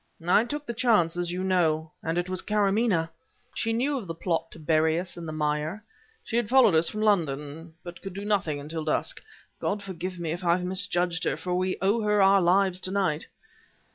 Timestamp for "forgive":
9.83-10.19